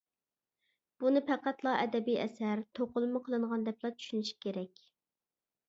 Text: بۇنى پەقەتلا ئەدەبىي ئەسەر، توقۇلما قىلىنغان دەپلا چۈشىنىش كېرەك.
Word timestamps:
بۇنى 1.03 1.21
پەقەتلا 1.27 1.73
ئەدەبىي 1.83 2.17
ئەسەر، 2.23 2.65
توقۇلما 2.79 3.23
قىلىنغان 3.29 3.69
دەپلا 3.71 3.95
چۈشىنىش 4.01 4.35
كېرەك. 4.47 4.85